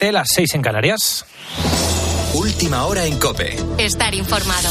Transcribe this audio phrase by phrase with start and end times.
[0.00, 1.26] de las 6 en Canarias.
[2.34, 3.56] Última hora en Cope.
[3.78, 4.70] Estar informado.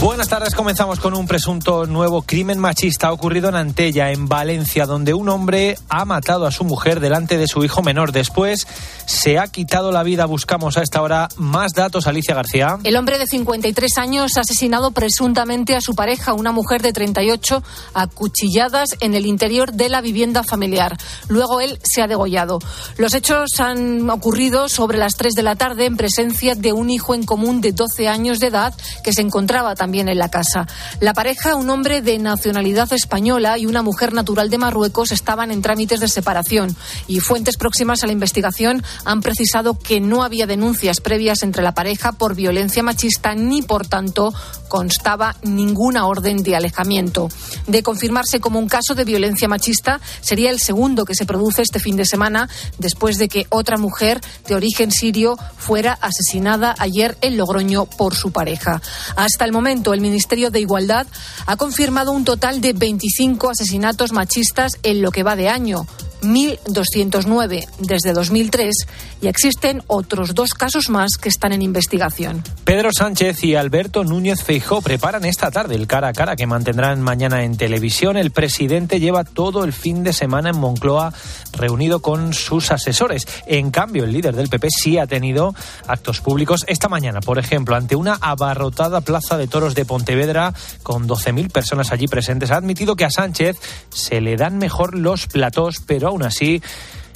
[0.00, 5.12] Buenas tardes, comenzamos con un presunto nuevo crimen machista ocurrido en Antella, en Valencia, donde
[5.12, 8.12] un hombre ha matado a su mujer delante de su hijo menor.
[8.12, 8.68] Después
[9.06, 10.24] se ha quitado la vida.
[10.26, 12.78] Buscamos a esta hora más datos, Alicia García.
[12.84, 17.60] El hombre de 53 años ha asesinado presuntamente a su pareja, una mujer de 38,
[17.94, 20.96] a cuchilladas en el interior de la vivienda familiar.
[21.26, 22.60] Luego él se ha degollado.
[22.98, 27.16] Los hechos han ocurrido sobre las 3 de la tarde en presencia de un hijo
[27.16, 30.66] en común de 12 años de edad que se encontraba también también en la casa.
[31.00, 35.62] La pareja, un hombre de nacionalidad española y una mujer natural de Marruecos, estaban en
[35.62, 41.00] trámites de separación y fuentes próximas a la investigación han precisado que no había denuncias
[41.00, 44.34] previas entre la pareja por violencia machista ni, por tanto,
[44.68, 47.30] constaba ninguna orden de alejamiento.
[47.66, 51.80] De confirmarse como un caso de violencia machista, sería el segundo que se produce este
[51.80, 52.46] fin de semana
[52.76, 58.32] después de que otra mujer de origen sirio fuera asesinada ayer en Logroño por su
[58.32, 58.82] pareja.
[59.16, 61.06] Hasta el momento, el Ministerio de Igualdad
[61.46, 65.86] ha confirmado un total de 25 asesinatos machistas en lo que va de año.
[66.22, 68.74] 1.209 desde 2003
[69.20, 72.42] y existen otros dos casos más que están en investigación.
[72.64, 77.00] Pedro Sánchez y Alberto Núñez Feijó preparan esta tarde el cara a cara que mantendrán
[77.00, 78.16] mañana en televisión.
[78.16, 81.12] El presidente lleva todo el fin de semana en Moncloa
[81.52, 83.26] reunido con sus asesores.
[83.46, 85.54] En cambio, el líder del PP sí ha tenido
[85.86, 91.08] actos públicos esta mañana, por ejemplo, ante una abarrotada plaza de toros de Pontevedra con
[91.08, 92.50] 12.000 personas allí presentes.
[92.50, 93.56] Ha admitido que a Sánchez
[93.90, 96.62] se le dan mejor los platós, pero aún así,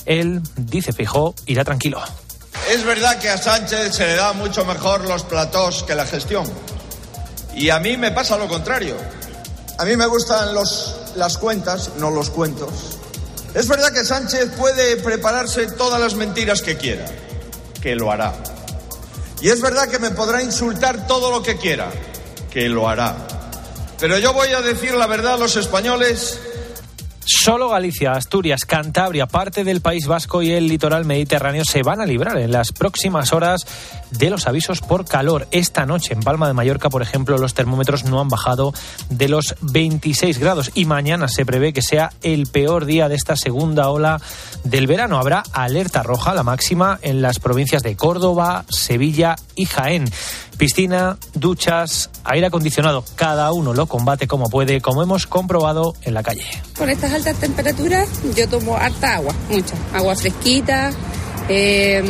[0.06, 2.02] él, dice Fijó, irá tranquilo.
[2.70, 6.44] Es verdad que a Sánchez se le da mucho mejor los platós que la gestión.
[7.54, 8.96] Y a mí me pasa lo contrario.
[9.78, 12.70] A mí me gustan los, las cuentas, no los cuentos.
[13.54, 17.04] Es verdad que Sánchez puede prepararse todas las mentiras que quiera,
[17.80, 18.32] que lo hará.
[19.42, 21.90] Y es verdad que me podrá insultar todo lo que quiera,
[22.50, 23.16] que lo hará.
[23.98, 26.40] Pero yo voy a decir la verdad a los españoles
[27.24, 32.06] Solo Galicia, Asturias, Cantabria, parte del País Vasco y el litoral mediterráneo se van a
[32.06, 33.64] librar en las próximas horas
[34.10, 35.46] de los avisos por calor.
[35.52, 38.74] Esta noche en Palma de Mallorca, por ejemplo, los termómetros no han bajado
[39.08, 43.36] de los 26 grados y mañana se prevé que sea el peor día de esta
[43.36, 44.20] segunda ola
[44.64, 45.18] del verano.
[45.18, 50.10] Habrá alerta roja, la máxima, en las provincias de Córdoba, Sevilla y Jaén.
[50.62, 56.22] Piscina, duchas, aire acondicionado, cada uno lo combate como puede, como hemos comprobado en la
[56.22, 56.44] calle.
[56.78, 60.92] Con estas altas temperaturas yo tomo harta agua, mucha, agua fresquita,
[61.48, 62.00] eh,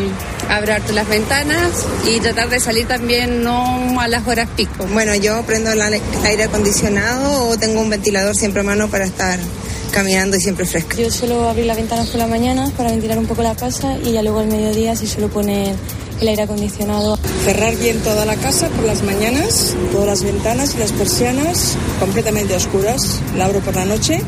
[0.51, 4.87] abrir las ventanas y tratar de salir también no a las horas pico.
[4.93, 9.41] Bueno, yo prendo el aire acondicionado o tengo un ventilador siempre a mano para estar
[9.93, 10.99] caminando y siempre fresco.
[10.99, 14.13] Yo suelo abrir las ventanas por la mañana para ventilar un poco la casa y
[14.13, 15.75] ya luego al mediodía sí suelo poner
[16.23, 17.19] el aire acondicionado.
[17.45, 22.57] Cerrar bien toda la casa por las mañanas, todas las ventanas y las persianas completamente
[22.57, 23.21] oscuras.
[23.37, 24.23] La abro por la noche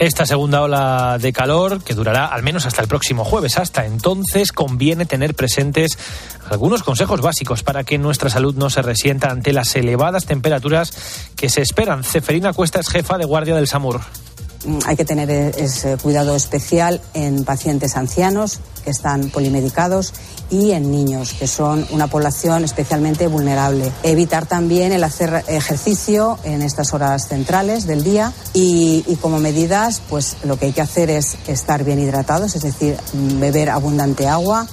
[0.00, 3.58] esta segunda ola de calor, que durará al menos hasta el próximo jueves.
[3.58, 5.98] Hasta entonces conviene tener presentes
[6.48, 10.92] algunos consejos básicos para que nuestra salud no se resienta ante las elevadas temperaturas
[11.36, 12.02] que se esperan.
[12.02, 14.00] Ceferina Cuesta es jefa de guardia del SAMUR.
[14.64, 20.12] Mm, hay que tener ese cuidado especial en pacientes ancianos que están polimedicados
[20.50, 23.90] y en niños, que son una población especialmente vulnerable.
[24.02, 30.02] Evitar también el hacer ejercicio en estas horas centrales del día y, y, como medidas,
[30.08, 34.66] pues lo que hay que hacer es estar bien hidratados, es decir, beber abundante agua,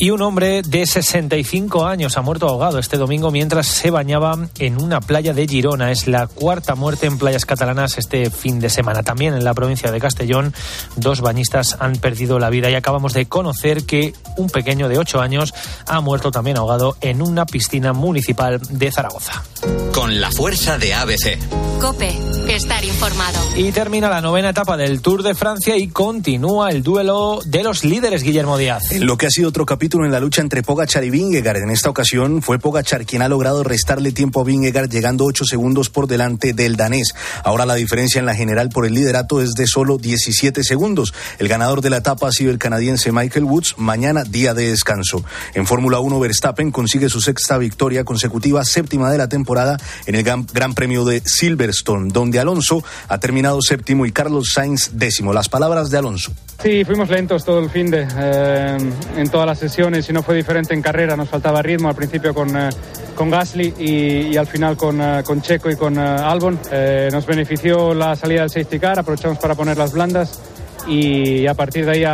[0.00, 4.82] y un hombre de 65 años ha muerto ahogado este domingo mientras se bañaba en
[4.82, 5.92] una playa de Girona.
[5.92, 9.02] Es la cuarta muerte en playas catalanas este fin de semana.
[9.02, 10.54] También en la provincia de Castellón,
[10.96, 15.20] dos bañistas han perdido la vida y acabamos de conocer que un pequeño de 8
[15.20, 15.52] años
[15.86, 19.44] ha muerto también ahogado en una piscina municipal de Zaragoza.
[19.92, 21.59] Con la fuerza de ABC.
[21.80, 22.14] Cope,
[22.54, 23.38] estar informado.
[23.56, 27.84] Y termina la novena etapa del Tour de Francia y continúa el duelo de los
[27.84, 28.92] líderes, Guillermo Díaz.
[28.92, 31.62] En lo que ha sido otro capítulo en la lucha entre Pogachar y Vingegaard.
[31.62, 35.88] En esta ocasión fue Pogachar quien ha logrado restarle tiempo a Vingegaard llegando 8 segundos
[35.88, 37.14] por delante del danés.
[37.44, 41.14] Ahora la diferencia en la general por el liderato es de solo 17 segundos.
[41.38, 43.76] El ganador de la etapa ha sido el canadiense Michael Woods.
[43.78, 45.24] Mañana día de descanso.
[45.54, 50.24] En Fórmula 1 Verstappen consigue su sexta victoria consecutiva, séptima de la temporada en el
[50.24, 51.22] Gran, gran Premio de
[51.70, 55.32] Silverstone, donde Alonso ha terminado séptimo y Carlos Sainz décimo.
[55.32, 56.32] Las palabras de Alonso.
[56.62, 58.76] Sí, fuimos lentos todo el fin de eh,
[59.16, 61.16] en todas las sesiones y no fue diferente en carrera.
[61.16, 62.70] Nos faltaba ritmo al principio con, eh,
[63.14, 66.58] con Gasly y, al final con, eh, con, Checo y con Albon.
[67.12, 70.40] nos benefició la salida del safety car, aprovechamos para poner las blandas
[70.86, 72.04] y a partir de ahí